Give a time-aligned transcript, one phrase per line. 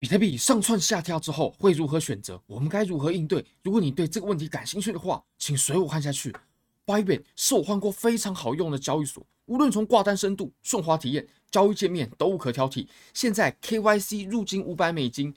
[0.00, 2.42] 比特币上窜下跳之后会如何选择？
[2.46, 3.44] 我们该如何应对？
[3.62, 6.34] 如果你对这个问题感兴趣的话，请随我看下去。
[6.86, 12.86] Bybit 是我换过非常好用的交易所，无论从挂单深度、顺滑体验、交易界面都无可挑剔。
[13.12, 15.34] 现在 KYC 入金五百美金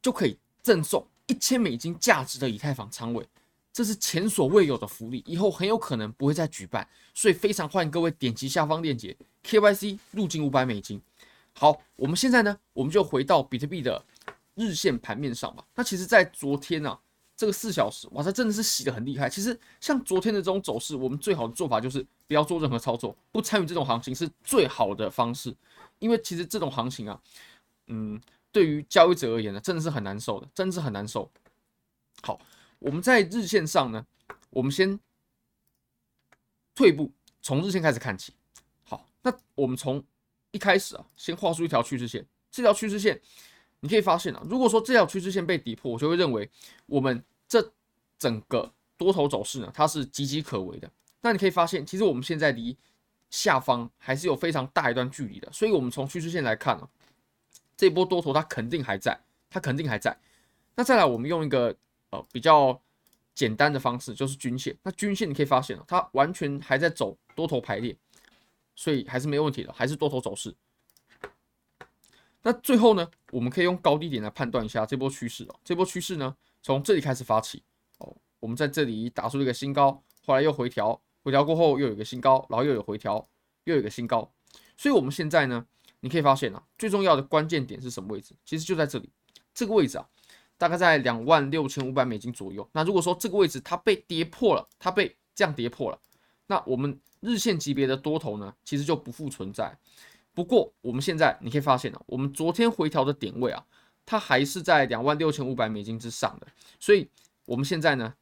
[0.00, 3.26] 就可以赠送一千美金价值的以太坊仓位，
[3.72, 11.02] 这是前所未有的福利，以后很有可能不会再举办，所以非常欢迎各位点击下方链接，KYC 入金五百美金。
[11.54, 14.04] 好，我们现在呢，我们就回到比特币的
[14.54, 15.64] 日线盘面上吧。
[15.74, 17.00] 那其实，在昨天、啊。
[17.36, 19.28] 这个四小时，哇，它真的是洗得很厉害。
[19.28, 25.52] 其实像昨天的这种走势，我们最好的做法就是不要做任何操作，不参与这种行情是最好的方式。
[25.98, 27.20] 因为其实这种行情啊，
[27.88, 28.20] 嗯，
[28.52, 31.28] 对于交易者而言呢，真的是很难受的，真的是很难受。
[32.22, 32.40] 好，
[32.78, 34.06] 我们在日线上呢，
[34.50, 35.00] 我们先
[36.72, 37.10] 退步，
[37.42, 38.32] 从日线开始看起。
[38.84, 40.00] 好，那我们从
[40.54, 43.20] 一开始啊，先画出一条趋势线，这条趋势线。
[43.80, 46.48] 你可以发现啊，如果说这条趋势线被跌破，我就会认为
[46.86, 47.72] 我们这
[48.16, 50.88] 整个多头走势呢，它是岌岌可危的。
[51.22, 52.76] 那你可以发现，其实我们现在离
[53.30, 55.50] 下方还是有非常大一段距离的。
[55.52, 56.88] 所以，我们从趋势线来看啊，
[57.76, 59.18] 这波多头它肯定还在，
[59.50, 60.16] 它肯定还在。
[60.76, 61.76] 那再来，我们用一个
[62.10, 62.80] 呃比较
[63.34, 64.74] 简单的方式，就是均线。
[64.84, 67.94] 那均线你可以发现啊，它完全还在走多头排列，
[68.74, 70.54] 所以还是没问题的，还是多头走势。
[72.42, 75.56] 那最后呢，我们可以用高低点来判断一下这波趋势哦。
[75.64, 77.62] 这波趋势呢，从这里开始发起
[77.98, 78.14] 哦。
[78.38, 83.26] 我们在这里打出一个新高，后来又回调，回调过后又有一个新高，然后又有回调，
[83.64, 84.30] 又有一个新高。
[84.76, 85.64] 所以，我们现在呢，
[86.00, 88.34] 你可以发现啊，最重要的关键点是什么位置？
[88.44, 89.08] 其实就在这里，
[89.54, 90.06] 这个位置啊，
[90.58, 92.68] 大概在两万六千五百美金左右。
[92.72, 95.98] 那如果说这个位置它被跌破了，它被这样跌破了，
[96.46, 99.76] 那我们日线级别的多头呢，其实就不复存在。
[100.34, 103.64] 不过，我们现在你可以发现啊，我们昨天回调的点位啊，
[104.04, 106.46] 它还是在两万六千五百美金之上的。
[106.80, 107.08] 所以，
[107.46, 108.12] 我们现在呢，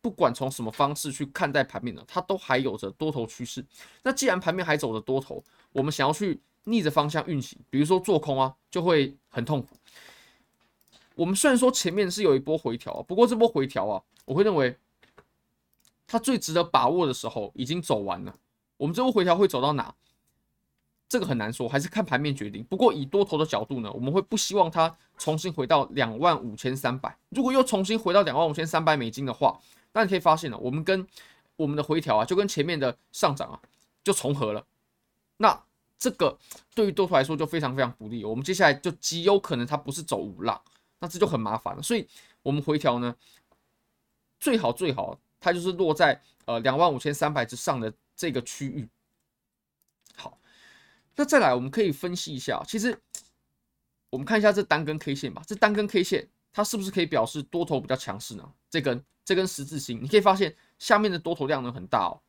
[0.00, 3.64] 不管从什么方式去看待盘面呢，它都还有着多头趋势。
[4.02, 9.76] 那既然盘面还走着多头，我们想要去逆着方向运行，比如说做空啊，就会很痛苦。
[11.14, 14.74] 我们虽然说前面是有一波回调，不过这波回调啊，我会认为
[16.08, 18.34] 它最值得把握的时候已经走完了。
[18.78, 19.94] 我们这波回调会走到哪？
[21.08, 22.62] 这个很难说，还是看盘面决定。
[22.64, 27.16] 不过以多头的角度呢，我们会不希望它重新回到两万五千三百。
[27.30, 29.58] 如果又重新回到两万五千三百美金的话，
[29.92, 31.06] 那你可以发现呢，我们跟
[31.56, 33.60] 我们的回调啊，就跟前面的上涨啊，
[34.04, 34.64] 就重合了。
[35.38, 35.62] 那
[35.98, 36.38] 这个
[36.74, 38.24] 对于多头来说就非常非常不利。
[38.24, 40.60] 我们接下来就极有可能它不是走五浪，
[41.00, 41.82] 那这就很麻烦了。
[41.82, 42.06] 所以
[42.42, 43.16] 我们回调呢，
[44.38, 48.88] 最好最好它就是落在呃两万五千三百之上的这个区域。
[50.16, 50.38] 好
[51.16, 52.98] 那再来，我们可以分析一下，其实
[54.10, 55.42] 我们看一下这单根 K 线吧。
[55.46, 58.52] 这单根 K 线它是不是可以表示多头比较强势呢？
[58.70, 62.20] 这根这根十字星，你可以发现下面的多头量能很大哦。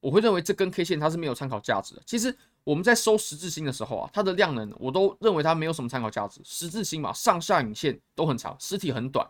[0.00, 2.02] 我会认为这根 K 线它是没有参考价值的。
[2.06, 2.34] 其实
[2.64, 6.40] 我们在收十字星的时候啊，它的量能我都认为它没有什么参考价值。
[6.42, 9.28] 十字星嘛，上下影线都很长，实体很短。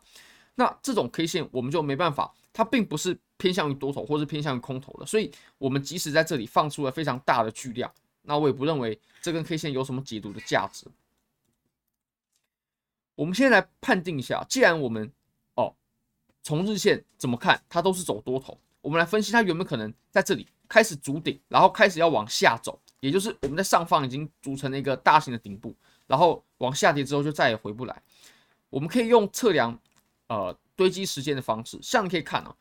[0.55, 5.06] 那这种 K 线我们就没办法，它并不是偏向于多头或是偏向于空头的。
[5.06, 7.91] 所以，我们即使在这里放出了非常大的巨量。
[8.22, 10.87] 那我也不认为这根 K 线有什么解读的价值。
[13.15, 15.11] 我们现在来判定一下，既然我们
[15.55, 15.75] 哦
[16.43, 25.75] 从日线怎么看，它都是走多头，我们来分析它有没有可能在这里开始筑顶，然后开始要往下走，也就是我们在上方已经组成了一个大型的顶部，
[26.06, 28.03] 然后往下跌之后就再也回不来。
[28.69, 29.78] 我们可以用测量
[30.31, 32.57] 呃堆积时间的方式，像你可以看啊，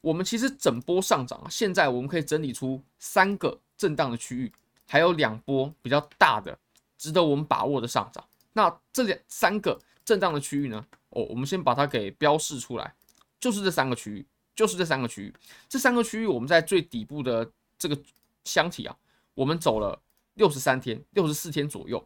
[0.00, 4.50] 我们其实整波上涨，现在我们可以整理出三个震荡的区域。
[4.88, 6.58] 还有两波比较大的、
[6.98, 8.26] 值得我们把握的上涨。
[8.54, 10.84] 那这两三个震荡的区域呢？
[11.10, 12.92] 哦，我们先把它给标示出来，
[13.38, 14.26] 就是这三个区域，
[14.56, 15.32] 就是这三个区域。
[15.68, 17.48] 这三个区域，我们在最底部的
[17.78, 17.96] 这个
[18.42, 18.96] 箱体啊，
[19.34, 19.96] 我们走了
[20.34, 22.04] 六十三天、六十四天左右。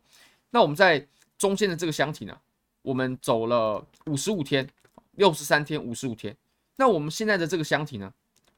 [0.50, 1.08] 那我们在
[1.38, 2.38] 中间的这个箱体呢，
[2.82, 4.68] 我们走了五十五天、
[5.16, 6.36] 六十三天、五十五天。
[6.76, 8.12] 那我们现在的这个箱体呢，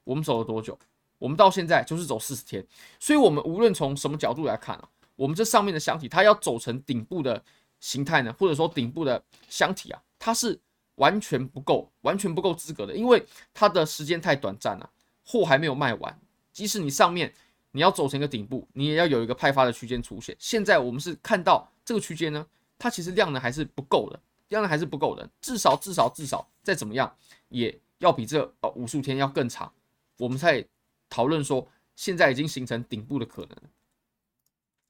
[0.05, 0.79] 我们走了多久？
[1.19, 2.63] 我们到现在就是走四十天，
[3.01, 4.87] 所以，我们无论从什么角度来看啊，
[5.17, 7.43] 我们这上面的箱体它要走成顶部的
[7.81, 10.61] 形态呢，或者说顶部的箱体啊，它是
[10.97, 13.25] 完全不够，完全不够资格的，因为
[13.55, 14.91] 它的时间太短暂了，
[15.25, 16.21] 货还没有卖完。
[16.53, 17.33] 即使你上面
[17.73, 20.37] 你要走成一个顶部，你也要有一个派发的区间出现。
[20.39, 22.47] 现在我们是看到这个区间呢，
[22.79, 27.17] 它其实量呢还是不够的，当然还是不够的，至少至少至少再怎么样
[27.49, 29.73] 也要比这呃五十五天要更长，
[30.19, 30.67] 我们才。
[31.09, 33.57] 讨论说，现在已经形成顶部的可能。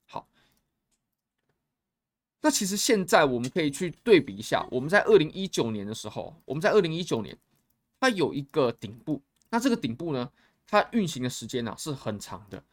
[0.07, 0.27] 好，
[2.41, 7.37] 那其实现在我们可以去对比一下，我们在二零一九年的时候，我们在二零一九年，
[8.01, 9.21] 它有一个顶部，
[9.51, 10.33] 那这个顶部呢，
[10.67, 12.65] 它运行的时间呢、啊、是很长的，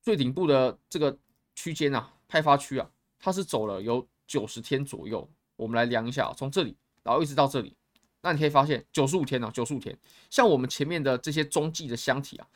[0.00, 1.18] 最顶部的这个
[1.54, 5.30] 区间啊，派发区啊，它是走了有九十天左右。
[5.56, 7.76] 我们来量一下，从这里然后一直到这里，
[8.22, 9.96] 那你可以发现九十五天啊，九十五天，
[10.30, 12.46] 像我们前面的这些中继的箱体啊，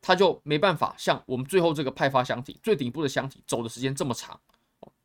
[0.00, 4.40] 它就没办法像我们最后这个派发箱体最顶部的箱体走的时间这么长。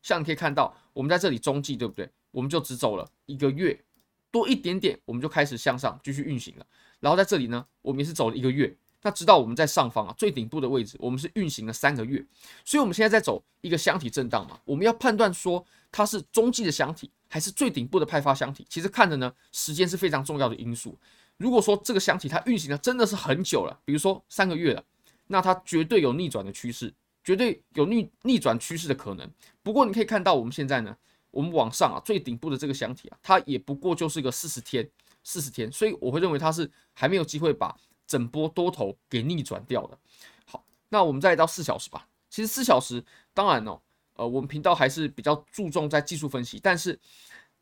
[0.01, 2.10] 像你可以看到，我们在这里中继，对不对？
[2.31, 3.83] 我们就只走了一个月
[4.31, 6.66] 多一点点，我们就开始向上继续运行了。
[7.00, 8.75] 然后在这里呢，我们也是走了一个月。
[9.07, 12.21] 那直到我们在上方啊最顶部的位置，我们是运行了三个月。
[12.65, 18.65] 所以我们现在在走一个箱体震荡嘛，我们要判断说它是中继的箱体还是最顶部的派发箱体。
[18.68, 20.94] 其实看着呢，时间是非常重要的因素。
[21.38, 24.83] 如果说这个箱体它运行的真的是很久了，比如说三个月了，
[25.27, 26.94] 那它绝对有逆转的趋势。
[27.24, 29.30] 绝对有逆逆转趋势的可能。
[29.62, 30.95] 不过你可以看到，我们现在呢，
[31.31, 34.89] 我们往上啊，最顶部的这个箱体啊，它也不过就是一个四十天，
[35.24, 37.75] 四十天，所以我会认为它是还没有机会把
[38.07, 39.98] 整波多头给逆转掉的。
[40.45, 42.07] 好，那我们再来到四小时吧。
[42.30, 43.80] 其实四小时，当然哦，
[44.13, 47.00] 呃，我们频道还是比较注重在技术分析，但是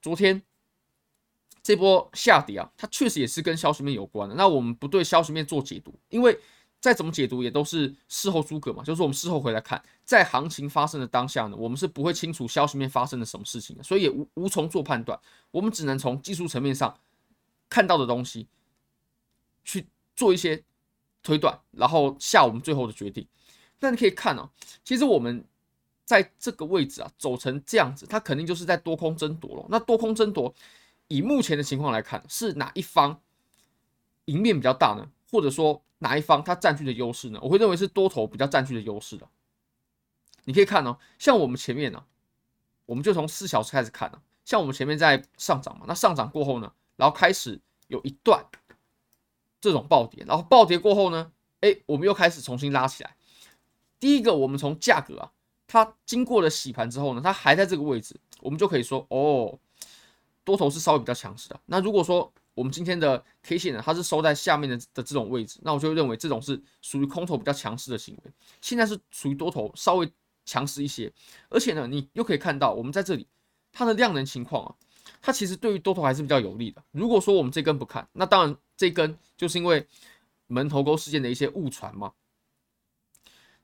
[0.01, 0.42] 昨天
[1.62, 4.36] 这波下跌啊，它确实也是跟消息面有关的。
[4.36, 6.39] 那我们不对消息面做解读，因为。
[6.81, 15.19] 再怎么解读也都是事后诸葛嘛，就是我们事后回来看，在行情发生的当下呢，我们是不会清楚消息面发生了什么事情的，所以也无无从做判断。
[15.50, 16.95] 我们只能从技术层面上
[17.68, 18.47] 看到的东西
[19.63, 20.64] 去做一些
[21.22, 23.28] 推断，然后下我们最后的决定。
[23.80, 24.50] 那你可以看哦，
[24.84, 25.46] 其实我们
[26.04, 29.66] 在这个位置啊走成这样子，它肯定就是在多空争夺了。
[29.70, 30.54] 那多空争夺，
[31.08, 33.20] 以目前的情况来看，是哪一方
[34.26, 35.10] 赢面比较大呢？
[35.30, 35.82] 或者说？
[36.00, 37.40] 哪一方它占据的优势呢？
[37.42, 39.28] 我会认为是多头比较占据的优势的。
[40.44, 42.04] 你可以看哦，像我们前面呢，
[42.86, 44.22] 我们就从四小时开始看了。
[44.44, 48.46] 像我们前面在上涨嘛，那上涨过后呢，然后开始有一段
[49.66, 51.32] 这种暴跌，然后暴跌过后呢，
[51.62, 53.16] 哎，我们又开始重新拉起来。
[54.00, 55.32] 第一个，我们从价格啊，
[55.66, 59.58] 它经过了洗盘之后呢，它还在这个位置，我们就可以说哦，
[60.44, 61.60] 多头是稍微比较强势的。
[61.66, 68.32] 那如果说我们今天的 K 线呢，它是收在下面的的这种位置，那我就认为这种是属于空头比较强势的行为。
[68.62, 70.08] 现在是属于多头稍微
[70.46, 71.12] 强势一些，
[71.50, 73.28] 而且呢，你又可以看到我们在这里
[73.74, 74.76] 它的量能情况啊，
[75.22, 76.84] 它其实对于多头还是比较有利的。
[76.92, 79.88] 如果说我们这根不看，那当然这根就是因为
[80.48, 82.13] 门头沟事件的一些误传嘛。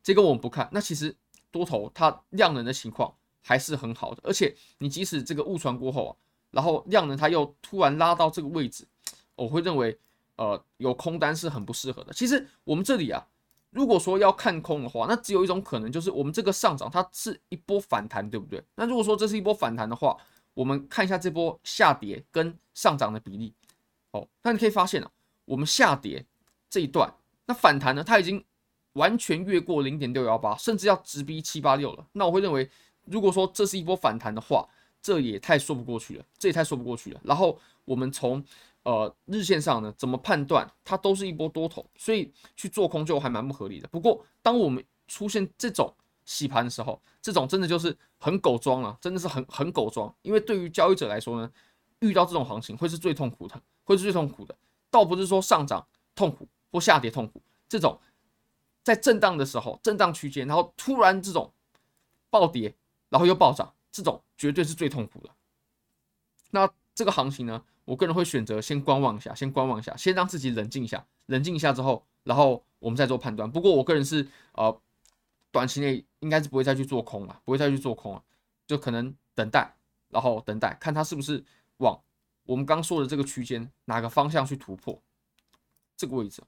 [0.04, 1.16] 这根我们不看，那其实
[1.52, 6.16] 多头它量能的情况还是很好的，而且你即使这个误传过后啊。
[6.52, 8.86] 然后量能它又突然拉到这个位置，
[9.36, 9.98] 我会认为，
[10.36, 12.12] 呃，有空单是很不适合的。
[12.12, 13.26] 其实我们这里啊，
[13.70, 18.62] 如果说要看空的话，那只有一种可能，就是我们这个上涨它是一波反弹，对不对？
[18.76, 20.18] 那如果说这是一波反弹的话，
[20.54, 23.54] 我们看一下这波下跌跟上涨的比例。
[24.12, 25.12] 哦，那你可以发现啊，
[25.46, 26.26] 我们下跌
[26.70, 27.14] 这一段，
[27.46, 28.44] 那反弹呢，它已经
[28.94, 32.06] 完全越过零点六幺八，甚至要直逼七八六了。
[32.14, 32.70] 那我会认为，
[33.06, 34.68] 如果说这是一波反弹的话，
[35.02, 37.22] 这也太说不过去了，这也太说不过去了。
[37.24, 38.44] 然后我们从
[38.84, 43.88] 呃日线上呢，怎么判断它都是一波多头，所以去做空就还蛮不合理的。
[43.88, 45.94] 不过当我们出现这种
[46.26, 50.14] 洗盘的时候，这种真的就是很狗庄了，真的是很很狗庄。
[50.22, 51.52] 因为对于交易者来说呢，
[52.02, 54.56] 遇到这种行情会是最痛苦的，会是最痛苦的。
[54.92, 58.00] 倒不是说上涨痛苦或下跌痛苦，这种
[58.84, 61.52] 在震荡的时候，震荡区间，然后突然这种
[62.30, 62.76] 暴跌，
[63.10, 63.74] 然后又暴涨。
[63.94, 65.30] 这种绝对是最痛苦的。
[66.52, 73.52] 那这个行情呢，我个人会选择先观望一下，先观望一下，先让自己冷静一下，冷静一下之后，然后我们再做判断。
[73.52, 74.82] 不过我个人是呃，
[75.52, 78.24] 短期内应该是不会再去做空了，不会再去做空了，
[78.66, 79.76] 就可能等待，
[80.08, 81.44] 然后等待看它是不是
[81.82, 82.00] 往
[82.46, 85.02] 我们刚说的这个区间哪个方向去突破
[85.98, 86.42] 这个位置。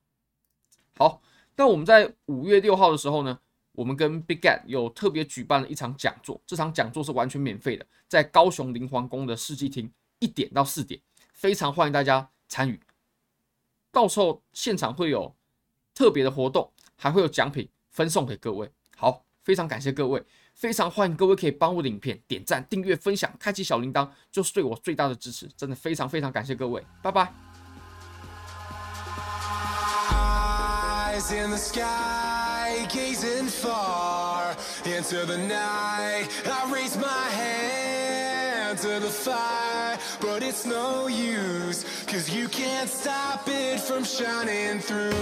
[0.95, 1.21] 好，
[1.55, 3.39] 那我们在五月六号的时候呢，
[3.73, 11.01] 我们跟 Bitget 有特别举办了一场讲座，这场讲座是完全免费的，在高雄灵皇宫的世纪厅，一点到四点，
[11.33, 12.79] 非常欢迎大家参与。
[13.91, 15.35] 到时候现场会有
[15.93, 18.71] 特别的活动，还会有奖品分送给各位。
[18.95, 20.23] 好，非常感谢各位，
[20.54, 25.48] 非常欢迎各位可以帮我的影片点赞、订阅、分享、开启小铃铛，就是对我最大的支持。
[25.56, 27.32] 真的非常非常感谢各位，拜拜。
[32.90, 41.84] Gazing far into the night, I raise my hand to the fire, but it's no use,
[42.06, 45.12] cause you can't stop it from shining through.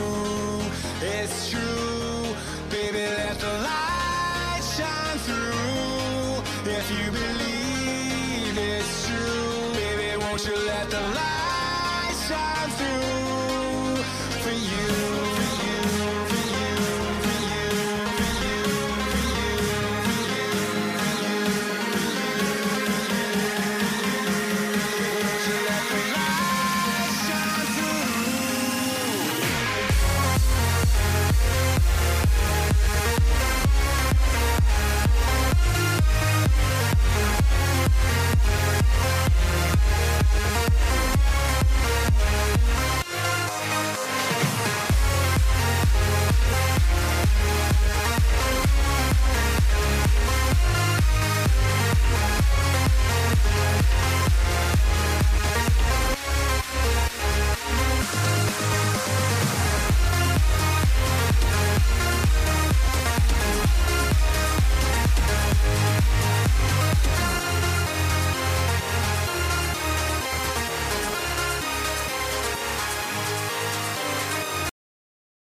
[1.03, 2.37] It's true,
[2.71, 4.00] baby, let the light
[5.32, 6.44] true,
[6.78, 11.41] if you believe it's true, baby, won't you let the light